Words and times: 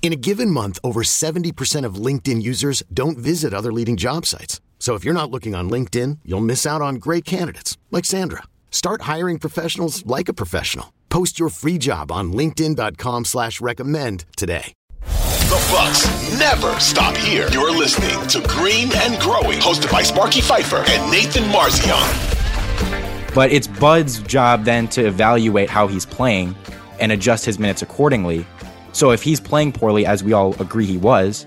In 0.00 0.12
a 0.12 0.16
given 0.16 0.50
month, 0.50 0.78
over 0.82 1.02
70% 1.02 1.84
of 1.84 1.96
LinkedIn 1.96 2.40
users 2.40 2.82
don't 2.94 3.18
visit 3.18 3.52
other 3.52 3.72
leading 3.72 3.98
job 3.98 4.24
sites. 4.24 4.62
So 4.78 4.94
if 4.94 5.04
you're 5.04 5.12
not 5.12 5.30
looking 5.30 5.54
on 5.54 5.68
LinkedIn, 5.68 6.20
you'll 6.24 6.40
miss 6.40 6.64
out 6.64 6.80
on 6.80 6.94
great 6.94 7.26
candidates 7.26 7.76
like 7.90 8.06
Sandra. 8.06 8.44
Start 8.70 9.02
hiring 9.02 9.38
professionals 9.38 10.06
like 10.06 10.30
a 10.30 10.32
professional. 10.32 10.94
Post 11.10 11.38
your 11.38 11.50
free 11.50 11.76
job 11.78 12.10
on 12.10 12.32
LinkedIn.com 12.32 13.26
slash 13.26 13.60
recommend 13.60 14.24
today. 14.36 14.72
The 15.02 15.68
Bucks 15.72 16.06
never 16.38 16.78
stop 16.78 17.16
here. 17.16 17.48
You're 17.50 17.76
listening 17.76 18.26
to 18.28 18.46
Green 18.48 18.90
and 18.94 19.20
Growing, 19.20 19.58
hosted 19.58 19.90
by 19.90 20.02
Sparky 20.02 20.42
Fifer 20.42 20.84
and 20.86 21.10
Nathan 21.10 21.44
Marzion. 21.44 23.34
But 23.34 23.50
it's 23.50 23.66
Bud's 23.66 24.20
job 24.22 24.64
then 24.64 24.88
to 24.88 25.06
evaluate 25.06 25.70
how 25.70 25.88
he's 25.88 26.04
playing 26.06 26.54
and 27.00 27.10
adjust 27.12 27.44
his 27.46 27.58
minutes 27.58 27.82
accordingly. 27.82 28.46
So 28.92 29.10
if 29.10 29.22
he's 29.22 29.40
playing 29.40 29.72
poorly, 29.72 30.06
as 30.06 30.24
we 30.24 30.32
all 30.32 30.60
agree 30.60 30.86
he 30.86 30.98
was, 30.98 31.46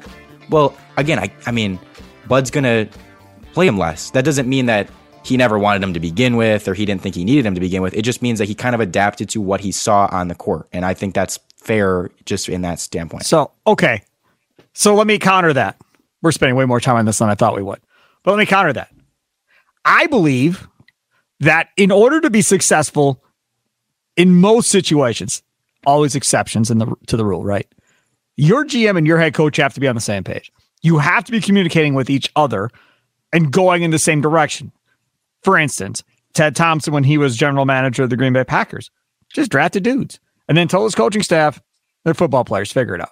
well, 0.49 0.75
again, 0.97 1.19
I, 1.19 1.33
I 1.45 1.51
mean, 1.51 1.79
Bud's 2.27 2.51
going 2.51 2.63
to 2.63 2.87
play 3.53 3.67
him 3.67 3.77
less. 3.77 4.11
That 4.11 4.25
doesn't 4.25 4.47
mean 4.47 4.67
that 4.67 4.89
he 5.23 5.37
never 5.37 5.59
wanted 5.59 5.83
him 5.83 5.93
to 5.93 5.99
begin 5.99 6.35
with 6.35 6.67
or 6.67 6.73
he 6.73 6.85
didn't 6.85 7.01
think 7.01 7.15
he 7.15 7.23
needed 7.23 7.45
him 7.45 7.53
to 7.55 7.61
begin 7.61 7.81
with. 7.81 7.93
It 7.93 8.03
just 8.03 8.21
means 8.21 8.39
that 8.39 8.47
he 8.47 8.55
kind 8.55 8.73
of 8.73 8.81
adapted 8.81 9.29
to 9.29 9.41
what 9.41 9.61
he 9.61 9.71
saw 9.71 10.07
on 10.11 10.27
the 10.27 10.35
court. 10.35 10.67
And 10.71 10.85
I 10.85 10.93
think 10.93 11.13
that's 11.13 11.39
fair 11.57 12.09
just 12.25 12.49
in 12.49 12.61
that 12.61 12.79
standpoint. 12.79 13.25
So, 13.25 13.51
okay. 13.67 14.03
So 14.73 14.95
let 14.95 15.07
me 15.07 15.19
counter 15.19 15.53
that. 15.53 15.77
We're 16.21 16.31
spending 16.31 16.55
way 16.55 16.65
more 16.65 16.79
time 16.79 16.95
on 16.95 17.05
this 17.05 17.19
than 17.19 17.29
I 17.29 17.35
thought 17.35 17.55
we 17.55 17.63
would. 17.63 17.79
But 18.23 18.31
let 18.31 18.37
me 18.37 18.45
counter 18.45 18.73
that. 18.73 18.91
I 19.85 20.07
believe 20.07 20.67
that 21.39 21.69
in 21.77 21.91
order 21.91 22.21
to 22.21 22.29
be 22.29 22.41
successful 22.41 23.23
in 24.15 24.35
most 24.35 24.69
situations, 24.69 25.41
always 25.85 26.15
exceptions 26.15 26.69
in 26.69 26.77
the 26.77 26.93
to 27.07 27.17
the 27.17 27.25
rule, 27.25 27.43
right? 27.43 27.67
Your 28.37 28.65
GM 28.65 28.97
and 28.97 29.07
your 29.07 29.19
head 29.19 29.33
coach 29.33 29.57
have 29.57 29.73
to 29.73 29.79
be 29.79 29.87
on 29.87 29.95
the 29.95 30.01
same 30.01 30.23
page. 30.23 30.51
You 30.81 30.97
have 30.97 31.23
to 31.25 31.31
be 31.31 31.41
communicating 31.41 31.93
with 31.93 32.09
each 32.09 32.31
other 32.35 32.69
and 33.33 33.51
going 33.51 33.83
in 33.83 33.91
the 33.91 33.99
same 33.99 34.21
direction. 34.21 34.71
For 35.43 35.57
instance, 35.57 36.03
Ted 36.33 36.55
Thompson, 36.55 36.93
when 36.93 37.03
he 37.03 37.17
was 37.17 37.35
general 37.35 37.65
manager 37.65 38.03
of 38.03 38.09
the 38.09 38.17
Green 38.17 38.33
Bay 38.33 38.43
Packers, 38.43 38.89
just 39.33 39.51
drafted 39.51 39.83
dudes 39.83 40.19
and 40.47 40.57
then 40.57 40.67
told 40.67 40.85
his 40.85 40.95
coaching 40.95 41.23
staff, 41.23 41.61
they're 42.03 42.13
football 42.13 42.43
players, 42.43 42.71
figure 42.71 42.95
it 42.95 43.01
out. 43.01 43.11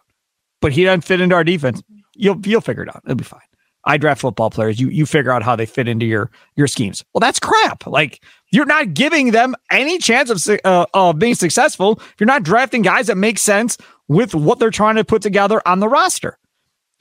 But 0.61 0.72
he 0.72 0.83
doesn't 0.83 1.02
fit 1.02 1.22
into 1.22 1.36
our 1.36 1.44
defense. 1.44 1.81
You'll 2.16 2.39
you'll 2.45 2.61
figure 2.61 2.83
it 2.83 2.89
out. 2.89 3.02
It'll 3.06 3.16
be 3.16 3.23
fine. 3.23 3.42
I 3.86 3.98
draft 3.98 4.22
football 4.22 4.50
players. 4.50 4.80
You 4.80 4.90
you 4.90 5.06
figure 5.06 5.32
out 5.32 5.44
how 5.44 5.56
they 5.56 5.66
fit 5.66 5.88
into 5.88 6.06
your 6.06 6.30
your 6.56 6.67
schemes. 6.67 7.04
Well, 7.14 7.20
that's 7.20 7.40
crap. 7.40 7.88
Like 7.88 8.23
you're 8.52 8.66
not 8.66 8.94
giving 8.94 9.32
them 9.32 9.56
any 9.72 9.98
chance 9.98 10.30
of 10.30 10.60
uh, 10.66 10.86
of 10.94 11.20
being 11.20 11.36
successful. 11.36 11.94
If 12.00 12.16
you're 12.20 12.28
not 12.28 12.44
drafting 12.44 12.82
guys 12.82 13.08
that 13.08 13.18
make 13.18 13.39
sense 13.39 13.78
with 14.08 14.36
what 14.36 14.60
they're 14.60 14.72
trying 14.72 14.95
to 14.95 15.06
put 15.06 15.22
together 15.22 15.62
on 15.68 15.80
the 15.80 15.88
roster. 15.88 16.38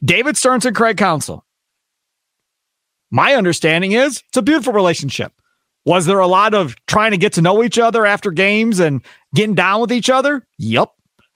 David 0.04 0.36
Stearns 0.36 0.64
and 0.64 0.76
Craig 0.76 0.96
Counsell. 0.96 1.44
My 3.10 3.34
understanding 3.34 3.92
is 3.92 4.22
it's 4.28 4.36
a 4.36 4.42
beautiful 4.42 4.72
relationship. 4.72 5.32
Was 5.84 6.06
there 6.06 6.18
a 6.18 6.26
lot 6.26 6.54
of 6.54 6.76
trying 6.86 7.12
to 7.12 7.16
get 7.16 7.32
to 7.32 7.42
know 7.42 7.64
each 7.64 7.78
other 7.78 8.04
after 8.04 8.30
games 8.30 8.78
and 8.78 9.02
getting 9.34 9.54
down 9.54 9.80
with 9.80 9.90
each 9.90 10.10
other? 10.10 10.46
Yep. 10.58 10.90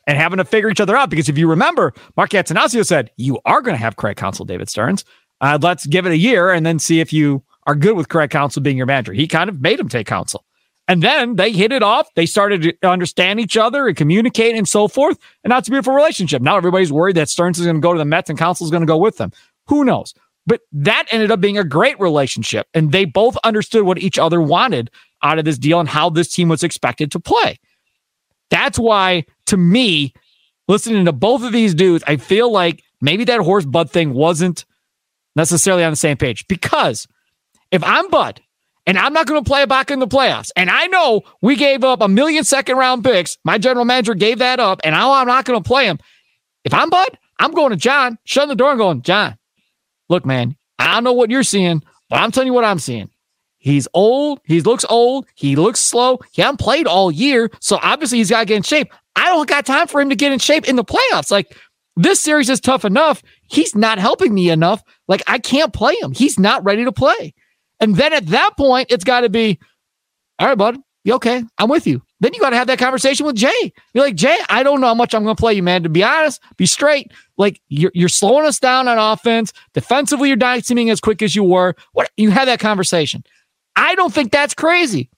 And 0.07 0.19
having 0.19 0.39
to 0.39 0.45
figure 0.45 0.69
each 0.69 0.81
other 0.81 0.97
out. 0.97 1.11
Because 1.11 1.29
if 1.29 1.39
you 1.39 1.49
remember, 1.49 1.95
Mark 2.17 2.31
Attanasio 2.31 2.85
said, 2.85 3.11
you 3.17 3.39
are 3.45 3.63
going 3.63 3.75
to 3.75 3.81
have 3.81 3.97
Craig 3.97 4.17
Counsell, 4.17 4.45
David 4.45 4.69
Stearns. 4.69 5.05
Uh, 5.43 5.59
let's 5.61 5.87
give 5.87 6.07
it 6.07 6.13
a 6.13 6.17
year 6.17 6.51
and 6.51 6.65
then 6.65 6.79
see 6.79 7.01
if 7.01 7.13
you 7.13 7.43
are 7.67 7.75
good 7.75 7.97
with 7.97 8.09
Craig 8.09 8.31
Counsell 8.31 8.63
being 8.63 8.77
your 8.77 8.87
manager. 8.87 9.13
He 9.13 9.27
kind 9.27 9.51
of 9.51 9.61
made 9.61 9.79
him 9.79 9.89
take 9.89 10.07
Counsell. 10.07 10.45
And 10.89 11.03
then 11.03 11.37
they 11.37 11.53
hit 11.53 11.73
it 11.73 11.83
off. 11.83 12.13
They 12.15 12.27
started 12.27 12.77
to 12.81 12.89
understand 12.89 13.41
each 13.41 13.57
other 13.57 13.87
and 13.87 13.97
communicate 13.97 14.57
and 14.57 14.69
so 14.69 14.89
forth. 14.89 15.19
And 15.45 15.51
that's 15.51 15.69
a 15.69 15.71
beautiful 15.71 15.95
relationship. 15.95 16.43
Now 16.43 16.57
everybody's 16.57 16.93
worried 16.93 17.17
that 17.17 17.29
Stearns 17.29 17.59
is 17.59 17.67
going 17.67 17.77
to 17.77 17.81
go 17.81 17.93
to 17.93 17.99
the 17.99 18.05
Mets 18.05 18.31
and 18.31 18.39
Counsell 18.39 18.67
is 18.67 18.71
going 18.71 18.83
to 18.83 18.87
go 18.87 18.97
with 18.97 19.17
them. 19.17 19.33
Who 19.67 19.85
knows? 19.85 20.15
But 20.45 20.63
that 20.73 21.07
ended 21.11 21.31
up 21.31 21.41
being 21.41 21.59
a 21.59 21.65
great 21.65 21.99
relationship. 22.01 22.67
And 22.75 22.91
they 22.91 23.05
both 23.05 23.37
understood 23.45 23.85
what 23.85 23.99
each 23.99 24.19
other 24.19 24.41
wanted 24.41 24.91
out 25.23 25.39
of 25.39 25.45
this 25.45 25.59
deal 25.59 25.79
and 25.79 25.89
how 25.89 26.11
this 26.11 26.33
team 26.33 26.49
was 26.49 26.65
expected 26.65 27.13
to 27.13 27.21
play. 27.21 27.61
That's 28.51 28.79
why, 28.79 29.25
to 29.47 29.57
me, 29.57 30.13
listening 30.67 31.05
to 31.05 31.13
both 31.13 31.45
of 31.45 31.53
these 31.53 31.75
dudes, 31.75 32.03
I 32.07 32.17
feel 32.17 32.51
like 32.51 32.83
maybe 33.01 33.25
that 33.25 33.41
Horst 33.41 33.71
Bud 33.71 33.89
thing 33.91 34.15
wasn't 34.15 34.65
necessarily 35.37 35.85
on 35.85 35.93
the 35.93 35.97
same 35.97 36.17
page. 36.17 36.47
Because 36.49 37.07
if 37.71 37.83
I'm 37.85 38.09
Bud 38.11 38.41
and 38.87 38.99
I'm 38.99 39.13
not 39.13 39.27
going 39.27 39.43
to 39.43 39.49
play 39.49 39.65
back 39.67 39.91
in 39.91 39.99
the 39.99 40.09
playoffs, 40.09 40.51
and 40.57 40.71
I 40.71 40.87
know 40.87 41.23
we 41.41 41.57
gave 41.57 41.85
up 41.85 42.01
a 42.01 42.09
million 42.09 42.45
second 42.45 42.77
round 42.77 43.05
picks, 43.05 43.39
my 43.45 43.59
general 43.59 43.85
manager 43.85 44.15
gave 44.15 44.39
that 44.39 44.61
up, 44.61 44.81
and 44.85 44.95
now 44.95 45.13
I'm 45.13 45.27
not 45.27 45.45
going 45.45 45.63
to 45.63 45.67
play 45.67 45.87
him. 45.87 45.99
If 46.65 46.75
I'm 46.75 46.91
Bud, 46.91 47.19
I'm 47.39 47.53
going 47.53 47.71
to 47.71 47.77
Jon, 47.77 48.19
shutting 48.25 48.49
the 48.49 48.55
door 48.55 48.71
and 48.71 48.79
going, 48.79 49.03
Jon, 49.03 49.37
look, 50.09 50.25
man, 50.25 50.57
I 50.79 50.95
don't 50.95 51.05
know 51.05 51.13
what 51.13 51.31
you're 51.31 51.43
seeing, 51.43 51.83
but 52.09 52.21
I'm 52.21 52.31
telling 52.31 52.47
you 52.47 52.53
what 52.53 52.65
I'm 52.65 52.79
seeing. 52.79 53.11
He's 53.59 53.87
old. 53.95 54.41
He 54.45 54.61
looks 54.61 54.85
old. 54.89 55.27
He 55.37 55.55
looks 55.55 55.79
slow. 55.79 56.19
He 56.33 56.43
hasn't 56.43 56.59
played 56.59 56.89
all 56.89 57.13
year. 57.13 57.49
So 57.61 57.79
obviously 57.81 58.19
he's 58.19 58.31
got 58.31 58.41
to 58.41 58.47
get 58.47 58.57
in 58.57 58.63
shape. 58.65 58.93
I 59.15 59.27
don't 59.27 59.49
got 59.49 59.65
time 59.65 59.87
for 59.87 60.01
him 60.01 60.11
to 60.11 60.17
get 60.17 60.33
in 60.33 60.41
shape 60.41 60.69
in 60.69 60.75
the 60.75 60.85
playoffs. 60.85 61.31
Like 61.31 61.57
this 61.97 62.21
series 62.21 62.49
is 62.49 62.61
tough 62.61 62.85
enough. 62.85 63.23
He's 63.49 63.75
not 63.75 63.99
helping 63.99 64.35
me 64.35 64.51
enough. 64.51 64.83
Like 65.09 65.23
I 65.27 65.39
can't 65.39 65.73
play 65.73 65.95
him. 66.01 66.13
He's 66.13 66.39
not 66.39 66.65
ready 66.65 66.85
to 66.85 66.93
play. 66.93 67.35
And 67.81 67.97
then 67.97 68.13
at 68.13 68.27
that 68.29 68.57
point, 68.57 68.91
it's 68.91 69.05
got 69.05 69.23
to 69.23 69.29
be, 69.29 69.59
all 70.39 70.49
right, 70.49 70.59
bud. 70.59 70.79
You 71.05 71.15
okay? 71.15 71.43
I'm 71.59 71.69
with 71.69 71.87
you. 71.87 72.01
Then 72.21 72.33
you 72.33 72.39
got 72.39 72.51
to 72.51 72.57
have 72.57 72.69
that 72.69 72.79
conversation 72.79 73.27
with 73.27 73.35
Jae. 73.35 73.73
You're 73.93 74.05
like, 74.05 74.15
Jae, 74.15 74.37
I 74.49 74.63
don't 74.63 74.81
know 74.81 74.87
how 74.87 74.95
much 74.95 75.15
I'm 75.15 75.25
going 75.25 75.35
to 75.35 75.41
play 75.41 75.55
you, 75.55 75.63
man. 75.63 75.83
To 75.83 75.89
be 75.89 76.05
honest, 76.05 76.41
be 76.57 76.67
straight. 76.67 77.11
Like 77.37 77.61
you're, 77.69 77.91
you're 77.93 78.09
slowing 78.09 78.47
us 78.47 78.61
down 78.61 78.87
on 78.87 78.99
offense. 78.99 79.53
Defensively, 79.75 80.29
you're 80.29 80.37
not 80.37 80.65
seeming 80.65 80.91
as 80.91 81.01
quick 81.01 81.21
as 81.21 81.35
you 81.35 81.43
were. 81.43 81.75
What 81.93 82.11
you 82.17 82.31
have 82.31 82.47
that 82.47 82.61
conversation. 82.61 83.25
I 83.75 83.97
don't 83.97 84.15
think 84.15 84.31
that's 84.31 84.55
crazy. 84.55 85.11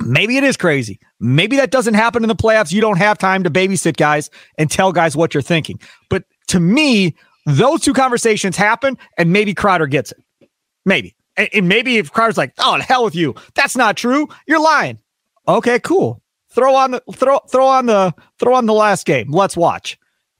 Maybe 0.00 0.36
it 0.36 0.44
is 0.44 0.56
crazy. 0.56 1.00
Maybe 1.20 1.56
that 1.56 1.70
doesn't 1.70 1.94
happen 1.94 2.22
in 2.22 2.28
the 2.28 2.36
playoffs. 2.36 2.72
You 2.72 2.80
don't 2.80 2.98
have 2.98 3.18
time 3.18 3.42
to 3.44 3.50
babysit 3.50 3.96
guys 3.96 4.30
and 4.56 4.70
tell 4.70 4.92
guys 4.92 5.16
what 5.16 5.34
you're 5.34 5.42
thinking. 5.42 5.80
But 6.08 6.24
to 6.48 6.60
me, 6.60 7.16
those 7.46 7.80
two 7.80 7.92
conversations 7.92 8.56
happen, 8.56 8.96
and 9.16 9.32
maybe 9.32 9.54
Crowder 9.54 9.86
gets 9.86 10.12
it. 10.12 10.48
Maybe. 10.84 11.14
And, 11.36 11.68
maybe 11.68 11.98
if 11.98 12.12
Crowder's 12.12 12.36
like, 12.36 12.52
"Oh, 12.58 12.78
the 12.78 12.82
hell 12.82 13.04
with 13.04 13.14
you," 13.14 13.34
that's 13.54 13.76
not 13.76 13.96
true. 13.96 14.28
You're 14.46 14.60
lying. 14.60 14.98
Okay, 15.46 15.78
cool. 15.78 16.20
Throw 16.50 16.74
on 16.74 16.90
the 16.92 17.02
throw 17.14 17.38
throw 17.50 17.66
on 17.66 17.86
the 17.86 18.12
throw 18.38 18.54
on 18.54 18.66
the 18.66 18.74
last 18.74 19.06
game. 19.06 19.30
Let's 19.30 19.56
watch, 19.56 19.96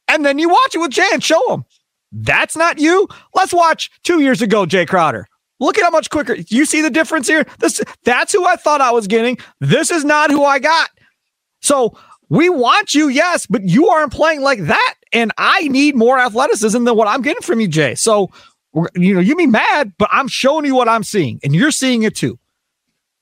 and 0.08 0.24
then 0.24 0.38
you 0.38 0.48
watch 0.48 0.74
it 0.74 0.78
with 0.78 0.90
Jae 0.90 1.12
and 1.12 1.22
show 1.22 1.54
him 1.54 1.64
that's 2.12 2.56
not 2.56 2.78
you. 2.78 3.08
Let's 3.34 3.52
watch 3.52 3.90
two 4.02 4.20
years 4.20 4.42
ago, 4.42 4.64
Jae 4.64 4.86
Crowder. 4.86 5.26
Look 5.60 5.78
at 5.78 5.84
how 5.84 5.90
much 5.90 6.10
quicker. 6.10 6.36
You 6.48 6.64
see 6.64 6.80
the 6.82 6.90
difference 6.90 7.26
here? 7.26 7.44
This 7.58 7.82
that's 8.04 8.32
who 8.32 8.44
I 8.44 8.56
thought 8.56 8.80
I 8.80 8.90
was 8.90 9.06
getting. 9.06 9.38
This 9.60 9.90
is 9.90 10.04
not 10.04 10.30
who 10.30 10.44
I 10.44 10.58
got. 10.58 10.90
So 11.60 11.98
we 12.28 12.48
want 12.48 12.94
you, 12.94 13.08
yes, 13.08 13.46
but 13.46 13.64
you 13.64 13.88
aren't 13.88 14.12
playing 14.12 14.42
like 14.42 14.60
that. 14.66 14.94
And 15.12 15.32
I 15.38 15.66
need 15.68 15.96
more 15.96 16.18
athleticism 16.18 16.84
than 16.84 16.96
what 16.96 17.08
I'm 17.08 17.22
getting 17.22 17.42
from 17.42 17.60
you, 17.60 17.68
Jae. 17.68 17.98
So 17.98 18.30
you 18.94 19.14
know, 19.14 19.20
you 19.20 19.34
be 19.34 19.46
mad, 19.46 19.92
but 19.98 20.08
I'm 20.12 20.28
showing 20.28 20.64
you 20.64 20.74
what 20.74 20.88
I'm 20.88 21.02
seeing, 21.02 21.40
and 21.42 21.54
you're 21.54 21.70
seeing 21.70 22.02
it 22.02 22.14
too. 22.14 22.38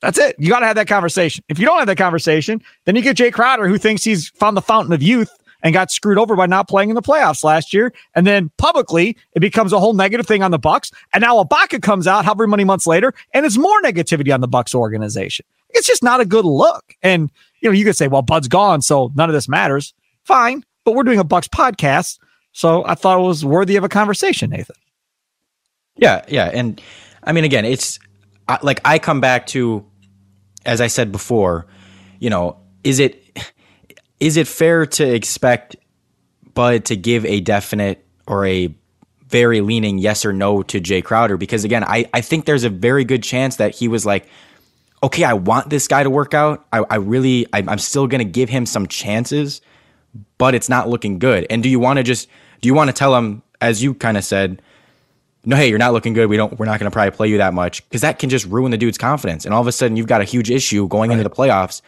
That's 0.02 0.18
it. 0.18 0.36
You 0.38 0.50
got 0.50 0.60
to 0.60 0.66
have 0.66 0.76
that 0.76 0.88
conversation. 0.88 1.42
If 1.48 1.58
you 1.58 1.64
don't 1.64 1.78
have 1.78 1.86
that 1.86 1.96
conversation, 1.96 2.60
then 2.84 2.96
you 2.96 3.02
get 3.02 3.16
Jae 3.16 3.32
Crowder, 3.32 3.66
who 3.66 3.78
thinks 3.78 4.04
he's 4.04 4.28
found 4.30 4.56
the 4.56 4.62
fountain 4.62 4.92
of 4.92 5.02
youth 5.02 5.30
and 5.66 5.74
got 5.74 5.90
screwed 5.90 6.16
over 6.16 6.36
by 6.36 6.46
not 6.46 6.68
playing 6.68 6.90
in 6.90 6.94
the 6.94 7.02
playoffs 7.02 7.42
last 7.42 7.74
year. 7.74 7.92
And 8.14 8.24
then 8.24 8.52
publicly, 8.56 9.16
it 9.32 9.40
becomes 9.40 9.72
a 9.72 9.80
whole 9.80 9.94
negative 9.94 10.24
thing 10.24 10.44
on 10.44 10.52
the 10.52 10.60
Bucks. 10.60 10.92
And 11.12 11.22
now 11.22 11.42
Ibaka 11.42 11.82
comes 11.82 12.06
out 12.06 12.24
however 12.24 12.46
many 12.46 12.62
months 12.62 12.86
later, 12.86 13.12
and 13.34 13.44
it's 13.44 13.58
more 13.58 13.82
negativity 13.82 14.32
on 14.32 14.40
the 14.40 14.46
Bucks 14.46 14.76
organization. 14.76 15.44
It's 15.70 15.88
just 15.88 16.04
not 16.04 16.20
a 16.20 16.24
good 16.24 16.44
look. 16.44 16.94
And 17.02 17.32
you 17.60 17.68
know, 17.68 17.72
you 17.72 17.84
could 17.84 17.96
say, 17.96 18.06
well, 18.06 18.22
Bud's 18.22 18.46
gone, 18.46 18.80
so 18.80 19.10
none 19.16 19.28
of 19.28 19.34
this 19.34 19.48
matters. 19.48 19.92
Fine, 20.22 20.64
but 20.84 20.94
we're 20.94 21.02
doing 21.02 21.18
a 21.18 21.24
Bucks 21.24 21.48
podcast, 21.48 22.20
so 22.52 22.84
I 22.86 22.94
thought 22.94 23.18
it 23.18 23.22
was 23.22 23.44
worthy 23.44 23.74
of 23.74 23.82
a 23.82 23.88
conversation, 23.88 24.50
Nathan. 24.50 24.76
Yeah, 25.96 26.24
yeah, 26.28 26.50
and 26.54 26.80
I 27.24 27.32
mean, 27.32 27.42
again, 27.42 27.64
it's 27.64 27.98
like 28.62 28.80
I 28.84 29.00
come 29.00 29.20
back 29.20 29.48
to, 29.48 29.84
as 30.64 30.80
I 30.80 30.86
said 30.86 31.10
before, 31.10 31.66
you 32.20 32.30
know, 32.30 32.56
is 32.84 33.00
it 33.00 33.20
is 34.20 34.36
it 34.36 34.48
fair 34.48 34.86
to 34.86 35.14
expect 35.14 35.76
Bud 36.54 36.86
to 36.86 36.96
give 36.96 37.24
a 37.24 37.40
definite 37.40 38.04
or 38.26 38.46
a 38.46 38.74
very 39.28 39.60
leaning 39.60 39.98
yes 39.98 40.24
or 40.24 40.32
no 40.32 40.62
to 40.64 40.80
Jae 40.80 41.04
Crowder? 41.04 41.36
Because 41.36 41.64
again, 41.64 41.84
I, 41.84 42.08
I 42.14 42.20
think 42.20 42.44
there's 42.44 42.64
a 42.64 42.70
very 42.70 43.04
good 43.04 43.22
chance 43.22 43.56
that 43.56 43.74
he 43.74 43.88
was 43.88 44.06
like, 44.06 44.28
okay, 45.02 45.24
I 45.24 45.34
want 45.34 45.68
this 45.70 45.86
guy 45.88 46.02
to 46.02 46.10
work 46.10 46.34
out. 46.34 46.66
I, 46.72 46.84
I 46.90 46.96
really, 46.96 47.46
I, 47.52 47.62
I'm 47.66 47.78
still 47.78 48.06
going 48.06 48.20
to 48.20 48.30
give 48.30 48.48
him 48.48 48.64
some 48.64 48.86
chances, 48.86 49.60
but 50.38 50.54
it's 50.54 50.68
not 50.68 50.88
looking 50.88 51.18
good. 51.18 51.46
And 51.50 51.62
do 51.62 51.68
you 51.68 51.78
want 51.78 51.98
to 51.98 52.02
just, 52.02 52.28
do 52.62 52.68
you 52.68 52.74
want 52.74 52.88
to 52.88 52.94
tell 52.94 53.14
him, 53.14 53.42
as 53.60 53.82
you 53.82 53.94
kind 53.94 54.16
of 54.16 54.24
said, 54.24 54.62
no, 55.44 55.56
hey, 55.56 55.68
you're 55.68 55.78
not 55.78 55.92
looking 55.92 56.12
good. 56.12 56.28
We 56.28 56.36
don't, 56.36 56.58
we're 56.58 56.66
not 56.66 56.80
going 56.80 56.90
to 56.90 56.94
probably 56.94 57.12
play 57.12 57.28
you 57.28 57.38
that 57.38 57.54
much 57.54 57.88
because 57.88 58.00
that 58.00 58.18
can 58.18 58.30
just 58.30 58.46
ruin 58.46 58.72
the 58.72 58.78
dude's 58.78 58.98
confidence. 58.98 59.44
And 59.44 59.54
all 59.54 59.60
of 59.60 59.66
a 59.66 59.72
sudden, 59.72 59.96
you've 59.96 60.08
got 60.08 60.20
a 60.20 60.24
huge 60.24 60.50
issue 60.50 60.88
going 60.88 61.10
right. 61.10 61.18
into 61.18 61.28
the 61.28 61.34
playoffs 61.34 61.82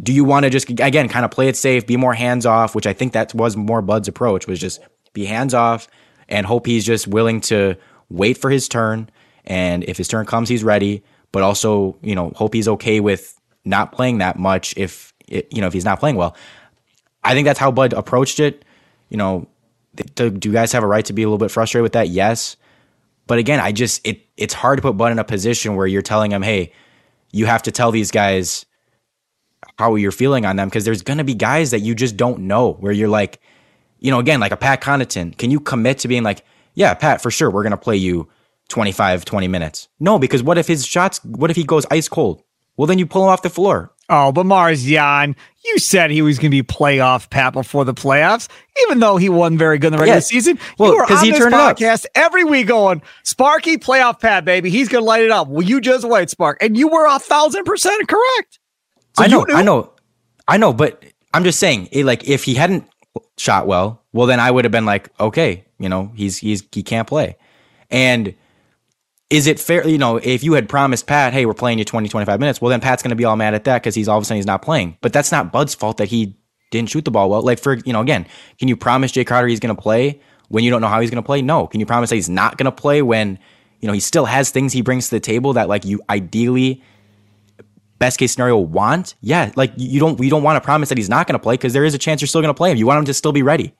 do 0.00 0.12
you 0.12 0.24
want 0.24 0.44
to 0.44 0.50
just 0.50 0.68
again 0.70 1.08
kind 1.08 1.24
of 1.24 1.30
play 1.30 1.48
it 1.48 1.56
safe, 1.56 1.86
be 1.86 1.96
more 1.96 2.14
hands 2.14 2.46
off, 2.46 2.74
which 2.74 2.86
I 2.86 2.92
think 2.92 3.12
that 3.12 3.34
was 3.34 3.56
more 3.56 3.82
Bud's 3.82 4.08
approach 4.08 4.46
was 4.46 4.58
just 4.58 4.80
be 5.12 5.24
hands 5.24 5.54
off 5.54 5.88
and 6.28 6.46
hope 6.46 6.66
he's 6.66 6.84
just 6.84 7.08
willing 7.08 7.40
to 7.42 7.76
wait 8.08 8.38
for 8.38 8.50
his 8.50 8.68
turn 8.68 9.10
and 9.44 9.82
if 9.84 9.96
his 9.96 10.08
turn 10.08 10.26
comes 10.26 10.48
he's 10.48 10.62
ready, 10.62 11.02
but 11.32 11.42
also, 11.42 11.96
you 12.02 12.14
know, 12.14 12.32
hope 12.36 12.54
he's 12.54 12.68
okay 12.68 13.00
with 13.00 13.38
not 13.64 13.92
playing 13.92 14.18
that 14.18 14.38
much 14.38 14.74
if 14.76 15.12
it, 15.26 15.48
you 15.52 15.60
know, 15.60 15.66
if 15.66 15.72
he's 15.72 15.84
not 15.84 16.00
playing 16.00 16.16
well. 16.16 16.36
I 17.24 17.34
think 17.34 17.46
that's 17.46 17.58
how 17.58 17.70
Bud 17.70 17.92
approached 17.92 18.40
it. 18.40 18.64
You 19.08 19.16
know, 19.16 19.48
do, 20.14 20.38
you 20.42 20.52
guys 20.52 20.72
have 20.72 20.82
a 20.82 20.86
right 20.86 21.04
to 21.06 21.12
be 21.12 21.22
a 21.22 21.26
little 21.26 21.38
bit 21.38 21.50
frustrated 21.50 21.82
with 21.82 21.92
that? 21.92 22.08
Yes. 22.08 22.56
But 23.26 23.38
again, 23.38 23.60
I 23.60 23.72
just 23.72 24.06
it 24.06 24.22
it's 24.36 24.54
hard 24.54 24.78
to 24.78 24.82
put 24.82 24.96
Bud 24.96 25.12
in 25.12 25.18
a 25.18 25.24
position 25.24 25.74
where 25.74 25.86
you're 25.86 26.00
telling 26.00 26.30
him, 26.30 26.42
"Hey, 26.42 26.72
you 27.30 27.44
have 27.44 27.62
to 27.64 27.70
tell 27.70 27.90
these 27.90 28.10
guys 28.10 28.64
how 29.78 29.94
you're 29.94 30.12
feeling 30.12 30.44
on 30.44 30.56
them 30.56 30.68
because 30.68 30.84
there's 30.84 31.02
going 31.02 31.18
to 31.18 31.24
be 31.24 31.34
guys 31.34 31.70
that 31.70 31.80
you 31.80 31.94
just 31.94 32.16
don't 32.16 32.40
know 32.40 32.72
where 32.74 32.92
you're 32.92 33.08
like, 33.08 33.40
you 34.00 34.10
know, 34.10 34.18
again, 34.18 34.40
like 34.40 34.52
a 34.52 34.56
Pat 34.56 34.80
Connaughton. 34.80 35.36
Can 35.38 35.50
you 35.50 35.60
commit 35.60 35.98
to 35.98 36.08
being 36.08 36.24
like, 36.24 36.44
yeah, 36.74 36.94
Pat, 36.94 37.20
for 37.22 37.30
sure, 37.30 37.50
we're 37.50 37.62
going 37.62 37.70
to 37.70 37.76
play 37.76 37.96
you 37.96 38.28
25, 38.68 39.24
20 39.24 39.48
minutes? 39.48 39.88
No, 40.00 40.18
because 40.18 40.42
what 40.42 40.58
if 40.58 40.66
his 40.66 40.84
shots, 40.84 41.24
what 41.24 41.50
if 41.50 41.56
he 41.56 41.64
goes 41.64 41.86
ice 41.90 42.08
cold? 42.08 42.42
Well, 42.76 42.86
then 42.86 42.98
you 42.98 43.06
pull 43.06 43.24
him 43.24 43.30
off 43.30 43.42
the 43.42 43.50
floor. 43.50 43.92
Oh, 44.10 44.32
but 44.32 44.46
Marzion, 44.46 45.36
you 45.64 45.78
said 45.78 46.10
he 46.10 46.22
was 46.22 46.38
going 46.38 46.50
to 46.50 46.62
be 46.62 46.62
playoff 46.62 47.28
Pat 47.28 47.52
before 47.52 47.84
the 47.84 47.92
playoffs, 47.92 48.48
even 48.86 49.00
though 49.00 49.16
he 49.16 49.28
wasn't 49.28 49.58
very 49.58 49.78
good 49.78 49.88
in 49.88 49.92
the 49.92 49.98
regular 49.98 50.16
yes. 50.16 50.28
season. 50.28 50.58
Well, 50.78 50.98
on 51.00 51.24
he 51.24 51.30
this 51.30 51.44
podcast 51.44 52.06
every 52.14 52.42
week 52.42 52.68
going, 52.68 53.02
Sparky, 53.22 53.76
playoff 53.76 54.20
Pat, 54.20 54.44
baby. 54.44 54.70
He's 54.70 54.88
going 54.88 55.02
to 55.02 55.06
light 55.06 55.22
it 55.22 55.30
up. 55.30 55.48
Well, 55.48 55.62
you 55.62 55.80
just 55.80 56.08
wait, 56.08 56.30
Spark. 56.30 56.58
And 56.62 56.76
you 56.76 56.88
were 56.88 57.06
a 57.06 57.18
thousand 57.18 57.64
percent 57.64 58.08
correct. 58.08 58.58
So 59.14 59.24
I 59.24 59.26
know, 59.26 59.46
I 59.48 59.62
know, 59.62 59.92
I 60.46 60.56
know, 60.56 60.72
but 60.72 61.04
I'm 61.34 61.44
just 61.44 61.58
saying, 61.58 61.88
it, 61.92 62.04
like, 62.04 62.28
if 62.28 62.44
he 62.44 62.54
hadn't 62.54 62.88
shot 63.36 63.66
well, 63.66 64.02
well, 64.12 64.26
then 64.26 64.40
I 64.40 64.50
would 64.50 64.64
have 64.64 64.72
been 64.72 64.86
like, 64.86 65.08
okay, 65.18 65.64
you 65.78 65.88
know, 65.88 66.12
he's 66.14 66.38
he's 66.38 66.64
he 66.72 66.82
can't 66.82 67.08
play. 67.08 67.36
And 67.90 68.34
is 69.30 69.46
it 69.46 69.60
fair, 69.60 69.86
you 69.86 69.98
know, 69.98 70.16
if 70.16 70.42
you 70.42 70.54
had 70.54 70.68
promised 70.68 71.06
Pat, 71.06 71.32
hey, 71.32 71.44
we're 71.44 71.54
playing 71.54 71.78
you 71.78 71.84
20, 71.84 72.08
25 72.08 72.40
minutes, 72.40 72.60
well, 72.60 72.70
then 72.70 72.80
Pat's 72.80 73.02
going 73.02 73.10
to 73.10 73.16
be 73.16 73.24
all 73.24 73.36
mad 73.36 73.54
at 73.54 73.64
that 73.64 73.82
because 73.82 73.94
he's 73.94 74.08
all 74.08 74.16
of 74.16 74.22
a 74.22 74.24
sudden 74.24 74.36
he's 74.36 74.46
not 74.46 74.62
playing. 74.62 74.96
But 75.00 75.12
that's 75.12 75.30
not 75.30 75.52
Bud's 75.52 75.74
fault 75.74 75.98
that 75.98 76.08
he 76.08 76.36
didn't 76.70 76.90
shoot 76.90 77.04
the 77.04 77.10
ball 77.10 77.28
well. 77.28 77.42
Like, 77.42 77.58
for, 77.58 77.74
you 77.74 77.92
know, 77.92 78.00
again, 78.00 78.26
can 78.58 78.68
you 78.68 78.76
promise 78.76 79.12
Jae 79.12 79.26
Crowder 79.26 79.46
he's 79.46 79.60
going 79.60 79.74
to 79.74 79.80
play 79.80 80.20
when 80.48 80.64
you 80.64 80.70
don't 80.70 80.80
know 80.80 80.88
how 80.88 81.00
he's 81.00 81.10
going 81.10 81.22
to 81.22 81.26
play? 81.26 81.42
No. 81.42 81.66
Can 81.66 81.80
you 81.80 81.86
promise 81.86 82.08
that 82.10 82.16
he's 82.16 82.28
not 82.28 82.56
going 82.56 82.64
to 82.64 82.72
play 82.72 83.02
when, 83.02 83.38
you 83.80 83.86
know, 83.86 83.92
he 83.92 84.00
still 84.00 84.24
has 84.24 84.50
things 84.50 84.72
he 84.72 84.80
brings 84.80 85.08
to 85.08 85.16
the 85.16 85.20
table 85.20 85.52
that, 85.52 85.68
like, 85.68 85.84
you 85.84 86.00
ideally 86.08 86.82
best 87.98 88.18
case 88.18 88.32
scenario 88.32 88.58
want, 88.58 89.14
yeah, 89.20 89.52
like 89.56 89.72
you 89.76 90.00
don't 90.00 90.18
we 90.18 90.28
don't 90.28 90.42
want 90.42 90.56
to 90.56 90.64
promise 90.64 90.88
that 90.88 90.98
he's 90.98 91.08
not 91.08 91.26
going 91.26 91.34
to 91.34 91.42
play 91.42 91.54
because 91.54 91.72
there 91.72 91.84
is 91.84 91.94
a 91.94 91.98
chance 91.98 92.20
you're 92.20 92.28
still 92.28 92.40
going 92.40 92.52
to 92.52 92.56
play 92.56 92.70
him. 92.70 92.78
You 92.78 92.86
want 92.86 92.98
him 92.98 93.04
to 93.06 93.14
still 93.14 93.32
be 93.32 93.42
ready. 93.42 93.74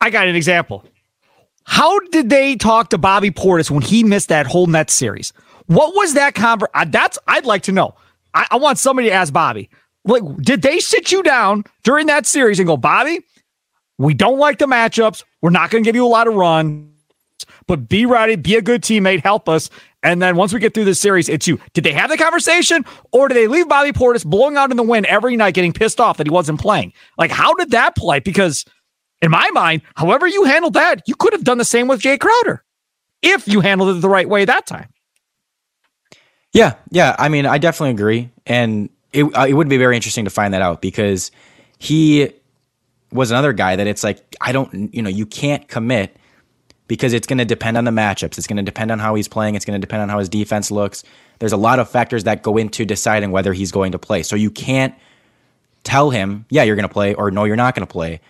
I 0.00 0.10
got 0.10 0.28
an 0.28 0.36
example. 0.36 0.84
How 1.64 1.98
did 2.10 2.30
they 2.30 2.56
talk 2.56 2.90
to 2.90 2.98
Bobby 2.98 3.30
Portis 3.30 3.70
when 3.70 3.82
he 3.82 4.02
missed 4.02 4.28
that 4.28 4.46
whole 4.46 4.66
Nets 4.66 4.92
series? 4.92 5.32
What 5.66 5.94
was 5.94 6.14
that 6.14 6.34
conver? 6.34 6.66
That's 6.90 7.18
I'd 7.26 7.46
like 7.46 7.62
to 7.64 7.72
know. 7.72 7.94
I, 8.34 8.46
I 8.50 8.56
want 8.56 8.78
somebody 8.78 9.08
to 9.08 9.14
ask 9.14 9.32
Bobby. 9.32 9.70
Like, 10.04 10.22
did 10.38 10.62
they 10.62 10.80
sit 10.80 11.12
you 11.12 11.22
down 11.22 11.64
during 11.84 12.06
that 12.06 12.26
series 12.26 12.58
and 12.58 12.66
go, 12.66 12.76
Bobby? 12.76 13.20
We 13.98 14.14
don't 14.14 14.38
like 14.38 14.58
the 14.58 14.66
matchups. 14.66 15.24
We're 15.42 15.50
not 15.50 15.70
going 15.70 15.84
to 15.84 15.88
give 15.88 15.94
you 15.94 16.06
a 16.06 16.08
lot 16.08 16.26
of 16.26 16.34
run, 16.34 16.92
but 17.70 17.88
be 17.88 18.04
ready, 18.04 18.34
be 18.34 18.56
a 18.56 18.62
good 18.62 18.82
teammate, 18.82 19.22
help 19.22 19.48
us. 19.48 19.70
And 20.02 20.20
then 20.20 20.34
once 20.34 20.52
we 20.52 20.58
get 20.58 20.74
through 20.74 20.86
this 20.86 21.00
series, 21.00 21.28
it's 21.28 21.46
you. 21.46 21.60
Did 21.72 21.84
they 21.84 21.92
have 21.92 22.10
the 22.10 22.16
conversation 22.16 22.84
or 23.12 23.28
did 23.28 23.36
they 23.36 23.46
leave 23.46 23.68
Bobby 23.68 23.92
Portis 23.92 24.26
blowing 24.26 24.56
out 24.56 24.72
in 24.72 24.76
the 24.76 24.82
wind 24.82 25.06
every 25.06 25.36
night, 25.36 25.54
getting 25.54 25.72
pissed 25.72 26.00
off 26.00 26.16
that 26.16 26.26
he 26.26 26.32
wasn't 26.32 26.60
playing? 26.60 26.92
Like, 27.16 27.30
how 27.30 27.54
did 27.54 27.70
that 27.70 27.94
play? 27.94 28.18
Because 28.18 28.64
in 29.22 29.30
my 29.30 29.48
mind, 29.52 29.82
however 29.94 30.26
you 30.26 30.42
handled 30.42 30.72
that, 30.72 31.06
you 31.06 31.14
could 31.14 31.32
have 31.32 31.44
done 31.44 31.58
the 31.58 31.64
same 31.64 31.86
with 31.86 32.00
Jae 32.00 32.18
Crowder 32.18 32.64
if 33.22 33.46
you 33.46 33.60
handled 33.60 33.96
it 33.96 34.00
the 34.00 34.08
right 34.08 34.28
way 34.28 34.44
that 34.44 34.66
time. 34.66 34.88
Yeah, 36.52 36.74
yeah. 36.90 37.14
I 37.20 37.28
mean, 37.28 37.46
I 37.46 37.58
definitely 37.58 37.92
agree. 37.92 38.30
And 38.46 38.90
it, 39.12 39.22
uh, 39.22 39.46
it 39.46 39.52
would 39.52 39.68
be 39.68 39.76
very 39.76 39.94
interesting 39.94 40.24
to 40.24 40.30
find 40.32 40.54
that 40.54 40.62
out 40.62 40.82
because 40.82 41.30
he 41.78 42.32
was 43.12 43.30
another 43.30 43.52
guy 43.52 43.76
that 43.76 43.86
it's 43.86 44.02
like, 44.02 44.34
I 44.40 44.50
don't, 44.50 44.92
you 44.92 45.02
know, 45.02 45.08
you 45.08 45.24
can't 45.24 45.68
commit 45.68 46.16
because 46.90 47.12
it's 47.12 47.28
going 47.28 47.38
to 47.38 47.44
depend 47.44 47.76
on 47.76 47.84
the 47.84 47.92
matchups. 47.92 48.36
It's 48.36 48.48
going 48.48 48.56
to 48.56 48.64
depend 48.64 48.90
on 48.90 48.98
how 48.98 49.14
he's 49.14 49.28
playing. 49.28 49.54
It's 49.54 49.64
going 49.64 49.80
to 49.80 49.86
depend 49.86 50.02
on 50.02 50.08
how 50.08 50.18
his 50.18 50.28
defense 50.28 50.72
looks. 50.72 51.04
There's 51.38 51.52
a 51.52 51.56
lot 51.56 51.78
of 51.78 51.88
factors 51.88 52.24
that 52.24 52.42
go 52.42 52.56
into 52.56 52.84
deciding 52.84 53.30
whether 53.30 53.52
he's 53.52 53.70
going 53.70 53.92
to 53.92 53.98
play. 54.00 54.24
So 54.24 54.34
you 54.34 54.50
can't 54.50 54.92
tell 55.84 56.10
him, 56.10 56.46
yeah, 56.50 56.64
you're 56.64 56.74
going 56.74 56.88
to 56.88 56.92
play, 56.92 57.14
or 57.14 57.30
no, 57.30 57.44
you're 57.44 57.54
not 57.54 57.76
going 57.76 57.86
to 57.86 57.92
play, 57.92 58.20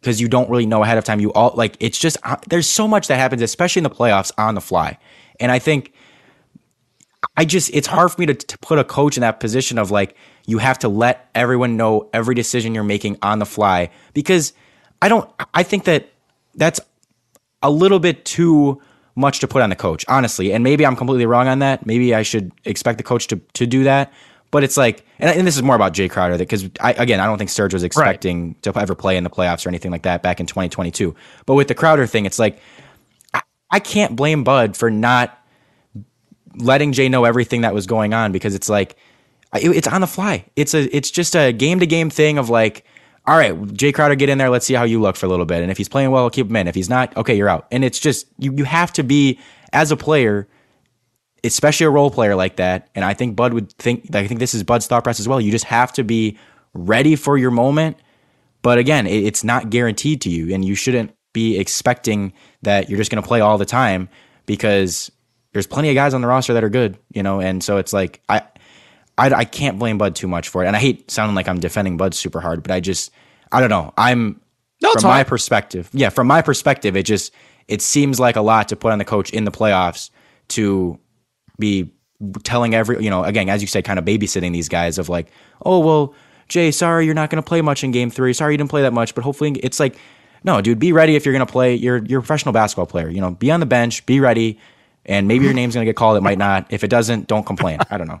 because 0.00 0.20
you 0.20 0.28
don't 0.28 0.48
really 0.48 0.64
know 0.64 0.84
ahead 0.84 0.96
of 0.96 1.02
time. 1.02 1.18
You 1.18 1.32
all 1.32 1.54
like 1.56 1.76
it's 1.80 1.98
just 1.98 2.16
uh, 2.22 2.36
there's 2.48 2.68
so 2.68 2.86
much 2.86 3.08
that 3.08 3.16
happens, 3.16 3.42
especially 3.42 3.80
in 3.80 3.84
the 3.84 3.90
playoffs, 3.90 4.30
on 4.38 4.54
the 4.54 4.60
fly. 4.60 4.96
And 5.40 5.50
I 5.50 5.58
think 5.58 5.92
I 7.36 7.44
just 7.44 7.68
it's 7.74 7.88
hard 7.88 8.12
for 8.12 8.20
me 8.20 8.26
to, 8.26 8.34
to 8.34 8.58
put 8.58 8.78
a 8.78 8.84
coach 8.84 9.16
in 9.16 9.22
that 9.22 9.40
position 9.40 9.76
of 9.76 9.90
like 9.90 10.16
you 10.46 10.58
have 10.58 10.78
to 10.78 10.88
let 10.88 11.30
everyone 11.34 11.76
know 11.76 12.10
every 12.12 12.36
decision 12.36 12.76
you're 12.76 12.84
making 12.84 13.18
on 13.22 13.40
the 13.40 13.46
fly 13.46 13.90
because 14.12 14.52
I 15.02 15.08
don't 15.08 15.28
I 15.52 15.64
think 15.64 15.82
that 15.86 16.10
that's 16.54 16.78
a 17.64 17.70
little 17.70 17.98
bit 17.98 18.24
too 18.24 18.80
much 19.16 19.40
to 19.40 19.48
put 19.48 19.62
on 19.62 19.70
the 19.70 19.76
coach, 19.76 20.04
honestly. 20.06 20.52
And 20.52 20.62
maybe 20.62 20.86
I'm 20.86 20.94
completely 20.94 21.26
wrong 21.26 21.48
on 21.48 21.58
that. 21.60 21.86
Maybe 21.86 22.14
I 22.14 22.22
should 22.22 22.52
expect 22.64 22.98
the 22.98 23.04
coach 23.04 23.26
to 23.28 23.40
to 23.54 23.66
do 23.66 23.82
that. 23.84 24.12
But 24.50 24.62
it's 24.62 24.76
like, 24.76 25.04
and, 25.18 25.36
and 25.36 25.44
this 25.44 25.56
is 25.56 25.64
more 25.64 25.74
about 25.74 25.94
Jae 25.94 26.08
Crowder 26.08 26.38
because 26.38 26.70
I, 26.78 26.92
again, 26.92 27.18
I 27.18 27.26
don't 27.26 27.38
think 27.38 27.50
Serge 27.50 27.74
was 27.74 27.82
expecting 27.82 28.48
right. 28.48 28.62
to 28.62 28.78
ever 28.78 28.94
play 28.94 29.16
in 29.16 29.24
the 29.24 29.30
playoffs 29.30 29.66
or 29.66 29.68
anything 29.68 29.90
like 29.90 30.02
that 30.02 30.22
back 30.22 30.38
in 30.38 30.46
2022. 30.46 31.12
But 31.44 31.54
with 31.54 31.66
the 31.66 31.74
Crowder 31.74 32.06
thing, 32.06 32.24
it's 32.24 32.38
like 32.38 32.60
I, 33.32 33.42
I 33.70 33.80
can't 33.80 34.14
blame 34.14 34.44
Bud 34.44 34.76
for 34.76 34.92
not 34.92 35.36
letting 36.56 36.92
Jae 36.92 37.10
know 37.10 37.24
everything 37.24 37.62
that 37.62 37.74
was 37.74 37.86
going 37.86 38.14
on 38.14 38.30
because 38.30 38.54
it's 38.54 38.68
like 38.68 38.96
it, 39.54 39.70
it's 39.70 39.88
on 39.88 40.02
the 40.02 40.06
fly. 40.06 40.44
It's 40.54 40.74
a 40.74 40.94
it's 40.96 41.10
just 41.10 41.34
a 41.34 41.52
game 41.52 41.80
to 41.80 41.86
game 41.86 42.10
thing 42.10 42.38
of 42.38 42.48
like 42.48 42.84
all 43.26 43.38
right, 43.38 43.54
Jae 43.54 43.94
Crowder, 43.94 44.16
get 44.16 44.28
in 44.28 44.36
there. 44.36 44.50
Let's 44.50 44.66
see 44.66 44.74
how 44.74 44.84
you 44.84 45.00
look 45.00 45.16
for 45.16 45.24
a 45.26 45.28
little 45.28 45.46
bit. 45.46 45.62
And 45.62 45.70
if 45.70 45.78
he's 45.78 45.88
playing 45.88 46.10
well, 46.10 46.28
keep 46.28 46.48
him 46.48 46.56
in. 46.56 46.68
If 46.68 46.74
he's 46.74 46.90
not, 46.90 47.16
okay, 47.16 47.34
you're 47.34 47.48
out. 47.48 47.66
And 47.70 47.82
it's 47.84 47.98
just 47.98 48.26
you 48.38 48.52
you 48.54 48.64
have 48.64 48.92
to 48.94 49.02
be 49.02 49.38
as 49.72 49.90
a 49.90 49.96
player, 49.96 50.46
especially 51.42 51.86
a 51.86 51.90
role 51.90 52.10
player 52.10 52.34
like 52.34 52.56
that. 52.56 52.90
And 52.94 53.04
I 53.04 53.14
think 53.14 53.34
Bud 53.34 53.54
would 53.54 53.72
think 53.72 54.14
I 54.14 54.26
think 54.26 54.40
this 54.40 54.54
is 54.54 54.62
Bud's 54.62 54.86
thought 54.86 55.04
process 55.04 55.20
as 55.20 55.28
well. 55.28 55.40
You 55.40 55.50
just 55.50 55.64
have 55.64 55.92
to 55.94 56.04
be 56.04 56.38
ready 56.74 57.16
for 57.16 57.38
your 57.38 57.50
moment. 57.50 57.96
But 58.60 58.78
again, 58.78 59.06
it, 59.06 59.24
it's 59.24 59.42
not 59.42 59.70
guaranteed 59.70 60.20
to 60.22 60.30
you, 60.30 60.54
and 60.54 60.64
you 60.64 60.74
shouldn't 60.74 61.14
be 61.32 61.58
expecting 61.58 62.32
that 62.62 62.88
you're 62.88 62.98
just 62.98 63.10
going 63.10 63.22
to 63.22 63.26
play 63.26 63.40
all 63.40 63.58
the 63.58 63.64
time 63.66 64.08
because 64.46 65.10
there's 65.52 65.66
plenty 65.66 65.88
of 65.88 65.94
guys 65.94 66.14
on 66.14 66.20
the 66.20 66.26
roster 66.26 66.52
that 66.52 66.64
are 66.64 66.70
good, 66.70 66.98
you 67.12 67.22
know. 67.22 67.40
And 67.40 67.62
so 67.62 67.78
it's 67.78 67.92
like 67.94 68.20
I 68.28 68.42
I, 69.16 69.30
I 69.30 69.44
can't 69.44 69.78
blame 69.78 69.98
Bud 69.98 70.16
too 70.16 70.28
much 70.28 70.48
for 70.48 70.64
it. 70.64 70.66
And 70.66 70.76
I 70.76 70.78
hate 70.78 71.10
sounding 71.10 71.34
like 71.34 71.48
I'm 71.48 71.60
defending 71.60 71.96
Bud 71.96 72.14
super 72.14 72.40
hard, 72.40 72.62
but 72.62 72.72
I 72.72 72.80
just, 72.80 73.10
I 73.52 73.60
don't 73.60 73.70
know. 73.70 73.92
I'm, 73.96 74.40
no, 74.82 74.92
from 74.92 75.04
my 75.04 75.24
perspective, 75.24 75.88
yeah, 75.92 76.08
from 76.08 76.26
my 76.26 76.42
perspective, 76.42 76.96
it 76.96 77.04
just, 77.04 77.32
it 77.68 77.80
seems 77.80 78.18
like 78.20 78.36
a 78.36 78.42
lot 78.42 78.68
to 78.68 78.76
put 78.76 78.92
on 78.92 78.98
the 78.98 79.04
coach 79.04 79.30
in 79.30 79.44
the 79.44 79.50
playoffs 79.50 80.10
to 80.48 80.98
be 81.58 81.92
telling 82.42 82.74
every, 82.74 83.02
you 83.02 83.10
know, 83.10 83.24
again, 83.24 83.48
as 83.48 83.62
you 83.62 83.68
said, 83.68 83.84
kind 83.84 83.98
of 83.98 84.04
babysitting 84.04 84.52
these 84.52 84.68
guys 84.68 84.98
of 84.98 85.08
like, 85.08 85.30
oh, 85.64 85.78
well, 85.78 86.14
Jae, 86.48 86.74
sorry, 86.74 87.06
you're 87.06 87.14
not 87.14 87.30
going 87.30 87.42
to 87.42 87.46
play 87.46 87.62
much 87.62 87.84
in 87.84 87.92
game 87.92 88.10
three. 88.10 88.32
Sorry, 88.32 88.52
you 88.52 88.58
didn't 88.58 88.70
play 88.70 88.82
that 88.82 88.92
much, 88.92 89.14
but 89.14 89.24
hopefully 89.24 89.52
it's 89.62 89.80
like, 89.80 89.96
no, 90.42 90.60
dude, 90.60 90.78
be 90.78 90.92
ready 90.92 91.16
if 91.16 91.24
you're 91.24 91.32
going 91.32 91.46
to 91.46 91.50
play. 91.50 91.74
You're, 91.74 92.04
you're 92.04 92.18
a 92.18 92.22
professional 92.22 92.52
basketball 92.52 92.86
player. 92.86 93.08
You 93.08 93.20
know, 93.22 93.30
be 93.30 93.50
on 93.50 93.60
the 93.60 93.66
bench, 93.66 94.04
be 94.04 94.20
ready, 94.20 94.58
and 95.06 95.26
maybe 95.26 95.46
your 95.46 95.54
name's 95.54 95.74
going 95.74 95.86
to 95.86 95.88
get 95.88 95.96
called. 95.96 96.18
It 96.18 96.22
might 96.22 96.36
not. 96.36 96.66
If 96.68 96.84
it 96.84 96.88
doesn't, 96.88 97.28
don't 97.28 97.46
complain. 97.46 97.78
I 97.90 97.96
don't 97.96 98.08
know. 98.08 98.20